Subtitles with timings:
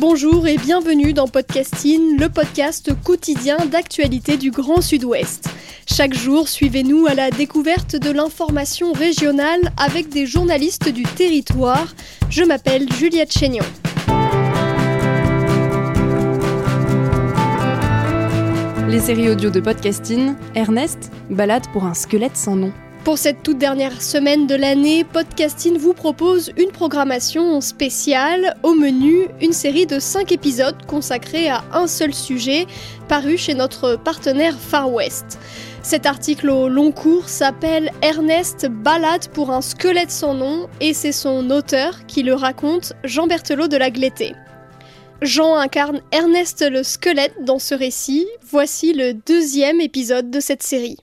[0.00, 5.50] Bonjour et bienvenue dans Podcasting, le podcast quotidien d'actualité du Grand Sud-Ouest.
[5.86, 11.94] Chaque jour, suivez-nous à la découverte de l'information régionale avec des journalistes du territoire.
[12.30, 13.64] Je m'appelle Juliette Chénion.
[18.88, 22.72] Les séries audio de podcasting, Ernest, balade pour un squelette sans nom.
[23.04, 28.54] Pour cette toute dernière semaine de l'année, Podcasting vous propose une programmation spéciale.
[28.62, 32.66] Au menu, une série de 5 épisodes consacrés à un seul sujet,
[33.08, 35.38] paru chez notre partenaire Far West.
[35.82, 41.12] Cet article au long cours s'appelle Ernest balade pour un squelette sans nom et c'est
[41.12, 44.34] son auteur qui le raconte, Jean Berthelot de la Glété.
[45.22, 48.26] Jean incarne Ernest le squelette dans ce récit.
[48.50, 50.98] Voici le deuxième épisode de cette série.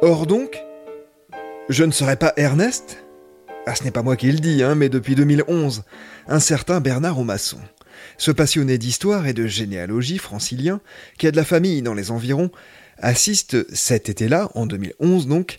[0.00, 0.62] Or donc,
[1.68, 3.04] je ne serais pas Ernest?
[3.66, 5.82] Ah, ce n'est pas moi qui le dis, hein, mais depuis 2011,
[6.28, 7.58] un certain Bernard Aumasson,
[8.16, 10.80] ce passionné d'histoire et de généalogie francilien,
[11.18, 12.52] qui a de la famille dans les environs,
[12.98, 15.58] assiste cet été-là, en 2011 donc,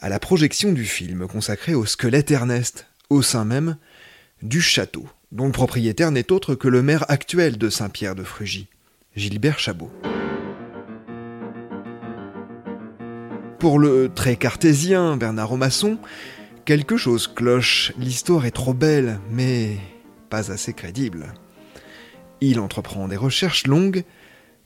[0.00, 3.76] à la projection du film consacré au squelette Ernest, au sein même
[4.40, 8.66] du château, dont le propriétaire n'est autre que le maire actuel de Saint-Pierre de Frugy,
[9.14, 9.90] Gilbert Chabot.
[13.64, 15.96] Pour le très cartésien Bernard Aumasson,
[16.66, 19.78] quelque chose cloche, l'histoire est trop belle, mais
[20.28, 21.32] pas assez crédible.
[22.42, 24.04] Il entreprend des recherches longues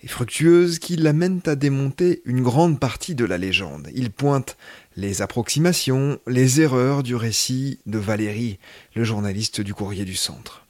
[0.03, 3.89] et fructueuses qui l'amènent à démonter une grande partie de la légende.
[3.95, 4.57] Il pointe
[4.97, 8.59] les approximations, les erreurs du récit de Valérie,
[8.97, 10.67] le journaliste du courrier du centre.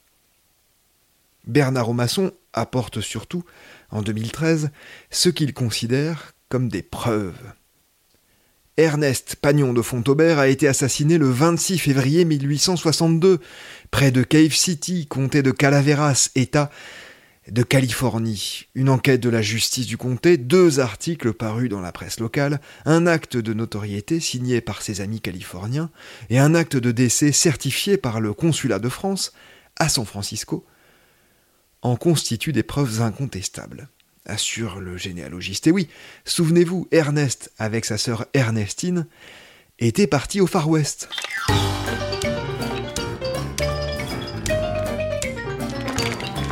[1.46, 3.44] Bernard Aumasson apporte surtout,
[3.90, 4.70] en 2013,
[5.08, 7.40] ce qu'il considère comme des preuves.
[8.78, 13.40] Ernest Pagnon de Fontaubert a été assassiné le 26 février 1862,
[13.90, 16.70] près de Cave City, comté de Calaveras, État
[17.50, 18.66] de Californie.
[18.76, 23.08] Une enquête de la justice du comté, deux articles parus dans la presse locale, un
[23.08, 25.90] acte de notoriété signé par ses amis californiens
[26.30, 29.32] et un acte de décès certifié par le consulat de France
[29.74, 30.64] à San Francisco
[31.82, 33.88] en constituent des preuves incontestables
[34.28, 35.66] assure le généalogiste.
[35.66, 35.88] Et oui,
[36.24, 39.06] souvenez-vous, Ernest, avec sa sœur Ernestine,
[39.78, 41.08] était parti au Far West.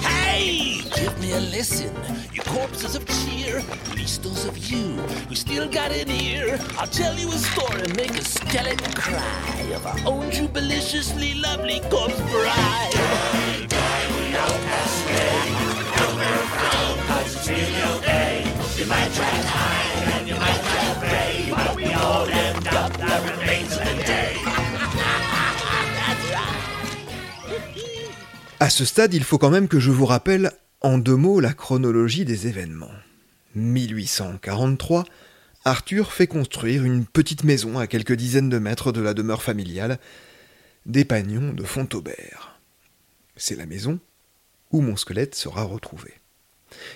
[0.03, 1.93] Hey, give me a lesson.
[2.33, 3.63] You corpses of cheer,
[3.95, 4.97] least those of you
[5.29, 6.59] who still got an ear.
[6.79, 12.21] I'll tell you a story, make a skeleton cry of our own jubiliciously lovely corpse
[12.31, 13.16] bride.
[28.67, 30.51] À ce stade, il faut quand même que je vous rappelle
[30.81, 32.91] en deux mots la chronologie des événements.
[33.55, 35.05] 1843,
[35.65, 40.01] Arthur fait construire une petite maison à quelques dizaines de mètres de la demeure familiale
[40.85, 42.59] des Pagnons de Fontaubert.
[43.37, 44.01] C'est la maison
[44.73, 46.15] où mon squelette sera retrouvé.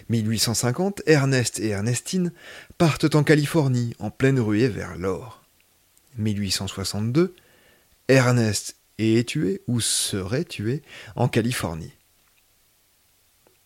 [0.08, 2.32] 1850, Ernest et Ernestine
[2.78, 5.44] partent en Californie, en pleine ruée vers l'or.
[6.18, 7.32] 1862,
[8.08, 10.82] Ernest est tué ou serait tué
[11.16, 11.92] en Californie.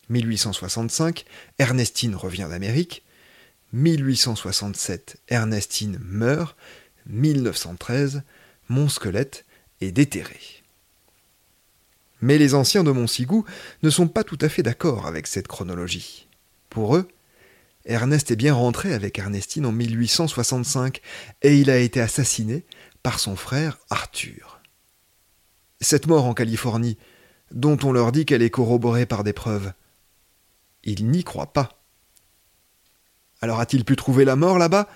[0.09, 1.25] 1865,
[1.59, 3.03] Ernestine revient d'Amérique.
[3.73, 6.57] 1867, Ernestine meurt.
[7.07, 8.23] 1913,
[8.69, 9.45] mon squelette
[9.81, 10.41] est déterré.
[12.21, 13.45] Mais les anciens de Montsigou
[13.83, 16.27] ne sont pas tout à fait d'accord avec cette chronologie.
[16.71, 17.09] Pour eux,
[17.85, 21.03] Ernest est bien rentré avec Ernestine en 1865
[21.43, 22.65] et il a été assassiné
[23.03, 24.54] par son frère Arthur.
[25.85, 26.97] Cette mort en Californie,
[27.51, 29.75] dont on leur dit qu'elle est corroborée par des preuves,
[30.83, 31.85] ils n'y croient pas.
[33.43, 34.89] Alors a-t-il pu trouver la mort là-bas?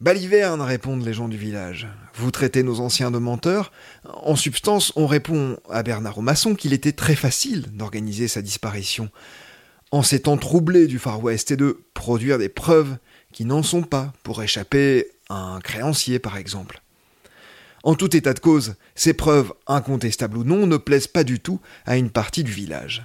[0.00, 1.88] Baliverne, répondent les gens du village.
[2.14, 3.72] Vous traitez nos anciens de menteurs.
[4.04, 9.10] En substance, on répond à Bernard Aumasson qu'il était très facile d'organiser sa disparition,
[9.90, 12.98] en s'étant troublé du Far West et de produire des preuves
[13.32, 16.82] qui n'en sont pas pour échapper un créancier par exemple.
[17.86, 21.60] En tout état de cause, ces preuves, incontestables ou non, ne plaisent pas du tout
[21.84, 23.04] à une partie du village.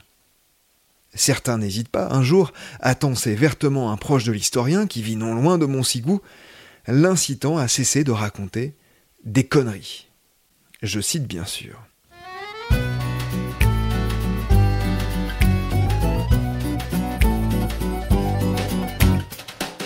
[1.13, 5.36] Certains n'hésitent pas, un jour, à tenser vertement un proche de l'historien qui vit non
[5.36, 6.19] loin de Montsigou,
[6.88, 8.74] l'incitant à cesser de raconter
[9.24, 10.07] des conneries.
[10.81, 11.80] Je cite bien sûr.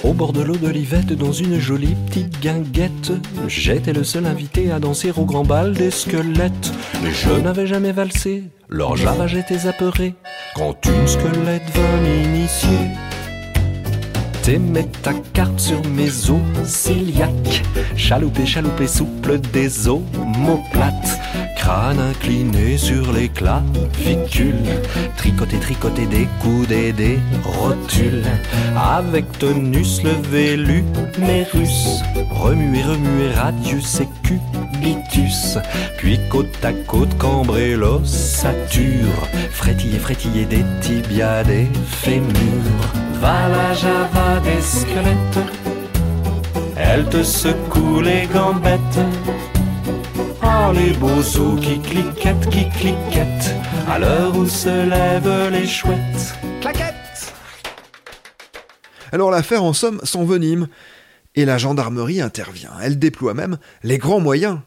[0.05, 3.11] Au bord de l'eau de l'Ivette, dans une jolie petite guinguette,
[3.47, 6.71] j'étais le seul invité à danser au grand bal des squelettes.
[7.03, 10.13] Je n'avais jamais valsé, lors j'avais j'étais apeuré,
[10.53, 12.77] quand une squelette vint m'initier.
[14.43, 17.63] T'aimais ta carte sur mes os ciliaques,
[17.95, 21.19] chaloupé, chaloupé, souple des omoplates,
[21.65, 24.69] crâne incliné sur les clavicules,
[25.17, 28.27] tricoté, tricoté des coudes et des rotules,
[28.77, 35.57] avec tonus levé l'humérus, remué, remué, radius et cubitus,
[35.97, 39.17] puis côte à côte cambré l'ossature,
[39.49, 42.85] frétillé, frétillé des tibias, des fémurs.
[43.19, 45.39] Va la java des squelettes,
[46.75, 49.54] elle te secoue les gambettes.
[50.73, 53.55] Les beaux os qui cliquettent, qui cliquettent,
[53.87, 56.35] à l'heure où se lèvent les chouettes.
[56.61, 57.33] Claquette
[59.11, 60.67] Alors l'affaire en somme s'envenime,
[61.35, 62.73] et la gendarmerie intervient.
[62.81, 64.59] Elle déploie même les grands moyens.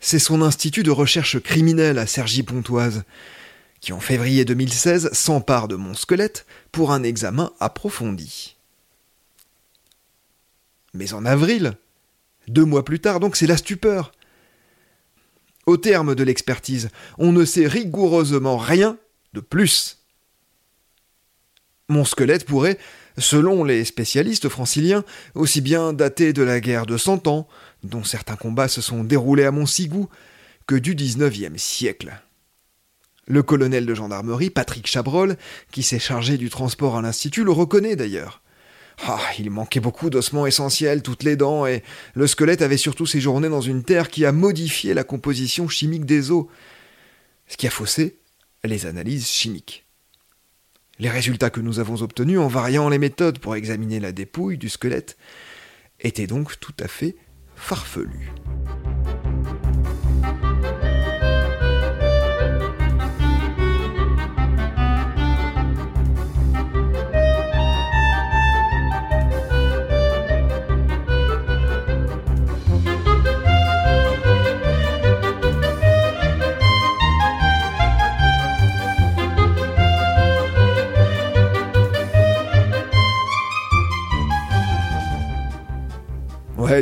[0.00, 3.04] C'est son institut de recherche criminelle à Cergy-Pontoise
[3.84, 8.56] qui en février 2016 s'empare de mon squelette pour un examen approfondi.
[10.94, 11.76] Mais en avril,
[12.48, 14.12] deux mois plus tard, donc c'est la stupeur.
[15.66, 18.98] Au terme de l'expertise, on ne sait rigoureusement rien
[19.32, 19.98] de plus.
[21.88, 22.78] Mon squelette pourrait,
[23.18, 27.48] selon les spécialistes franciliens, aussi bien dater de la guerre de Cent Ans,
[27.82, 30.08] dont certains combats se sont déroulés à Montsigou,
[30.66, 32.14] que du XIXe siècle.
[33.26, 35.36] Le colonel de gendarmerie, Patrick Chabrol,
[35.70, 38.42] qui s'est chargé du transport à l'Institut, le reconnaît d'ailleurs.
[39.02, 41.82] Ah, il manquait beaucoup d'ossements essentiels, toutes les dents, et
[42.14, 46.30] le squelette avait surtout séjourné dans une terre qui a modifié la composition chimique des
[46.30, 46.46] os,
[47.48, 48.16] ce qui a faussé
[48.62, 49.84] les analyses chimiques.
[50.98, 54.68] Les résultats que nous avons obtenus en variant les méthodes pour examiner la dépouille du
[54.68, 55.16] squelette
[56.00, 57.16] étaient donc tout à fait
[57.56, 58.32] farfelus.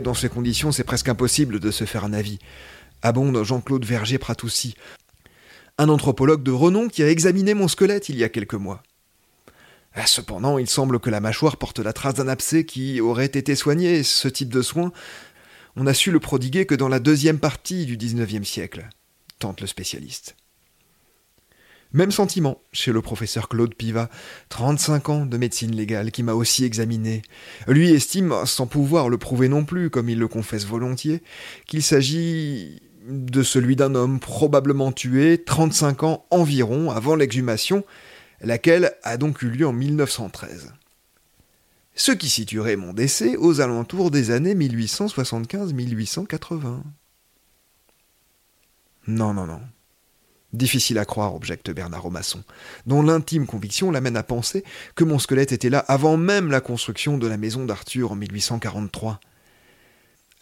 [0.00, 2.38] Dans ces conditions, c'est presque impossible de se faire un avis.
[3.02, 4.74] Abonde Jean-Claude Verger-Pratoussi,
[5.78, 8.82] un anthropologue de renom qui a examiné mon squelette il y a quelques mois.
[9.94, 13.54] Ah, cependant, il semble que la mâchoire porte la trace d'un abcès qui aurait été
[13.54, 14.02] soigné.
[14.02, 14.92] Ce type de soin,
[15.76, 18.88] on a su le prodiguer que dans la deuxième partie du XIXe siècle,
[19.38, 20.36] tente le spécialiste.
[21.92, 24.08] Même sentiment chez le professeur Claude Piva,
[24.48, 27.20] 35 ans de médecine légale, qui m'a aussi examiné.
[27.66, 31.22] Lui estime, sans pouvoir le prouver non plus, comme il le confesse volontiers,
[31.66, 37.84] qu'il s'agit de celui d'un homme probablement tué 35 ans environ avant l'exhumation,
[38.40, 40.72] laquelle a donc eu lieu en 1913.
[41.94, 46.80] Ce qui situerait mon décès aux alentours des années 1875-1880.
[49.08, 49.60] Non, non, non.
[50.52, 52.42] Difficile à croire, objecte Bernard Romasson,
[52.86, 57.16] dont l'intime conviction l'amène à penser que mon squelette était là avant même la construction
[57.16, 59.18] de la maison d'Arthur en 1843.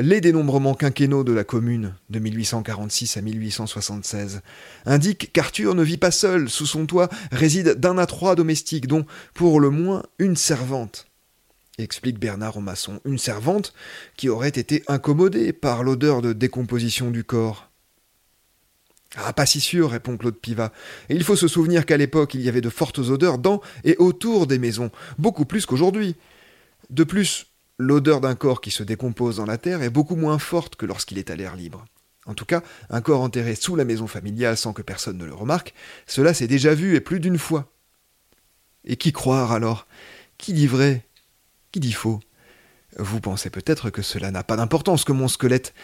[0.01, 4.41] Les dénombrements quinquennaux de la commune, de 1846 à 1876,
[4.87, 9.05] indiquent qu'Arthur ne vit pas seul, sous son toit réside d'un à trois domestiques, dont,
[9.35, 11.07] pour le moins, une servante.
[11.79, 13.75] Explique Bernard Romasson, une servante
[14.17, 17.70] qui aurait été incommodée par l'odeur de décomposition du corps.
[19.17, 20.73] Ah, pas si sûr, répond Claude Piva.
[21.09, 23.97] Et il faut se souvenir qu'à l'époque, il y avait de fortes odeurs dans et
[23.99, 26.15] autour des maisons, beaucoup plus qu'aujourd'hui.
[26.91, 27.47] De plus,
[27.79, 31.19] l'odeur d'un corps qui se décompose dans la terre est beaucoup moins forte que lorsqu'il
[31.19, 31.85] est à l'air libre.
[32.27, 35.35] En tout cas, un corps enterré sous la maison familiale sans que personne ne le
[35.35, 35.75] remarque,
[36.07, 37.73] cela s'est déjà vu et plus d'une fois.
[38.85, 39.87] Et qui croire alors?
[40.39, 41.05] Qui dit vrai?
[41.73, 42.21] Qui dit faux?
[42.97, 45.75] Vous pensez peut-être que cela n'a pas d'importance, que mon squelette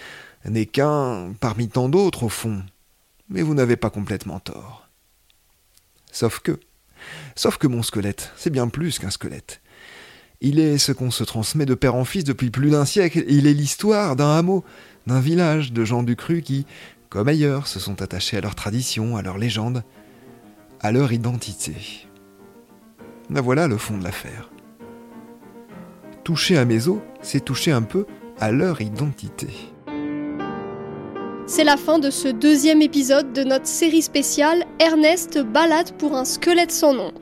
[0.45, 2.63] n'est qu'un parmi tant d'autres au fond
[3.29, 4.89] mais vous n'avez pas complètement tort.
[6.13, 6.59] Sauf que,
[7.35, 9.61] sauf que mon squelette, c'est bien plus qu'un squelette.
[10.41, 13.25] Il est ce qu'on se transmet de père en fils depuis plus d'un siècle.
[13.29, 14.65] Il est l'histoire d'un hameau,
[15.07, 16.67] d'un village de gens du cru qui,
[17.09, 19.83] comme ailleurs, se sont attachés à leurs traditions, à leurs légendes,
[20.81, 22.07] à leur identité.
[23.31, 24.51] La voilà le fond de l'affaire.
[26.23, 28.07] Toucher à mes os, c'est toucher un peu
[28.39, 29.49] à leur identité.
[31.49, 36.25] C'est la fin de ce deuxième épisode de notre série spéciale Ernest balade pour un
[36.25, 37.13] squelette sans nom.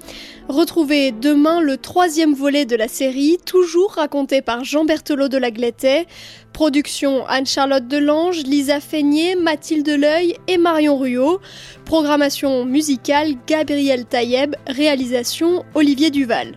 [0.48, 5.50] Retrouvez demain le troisième volet de la série, toujours raconté par Jean Berthelot de la
[5.50, 6.06] Glettet.
[6.54, 11.40] Production Anne-Charlotte Delange, Lisa Feignet, Mathilde Leuil et Marion Ruot.
[11.84, 14.54] Programmation musicale Gabriel Taïeb.
[14.66, 16.56] Réalisation Olivier Duval.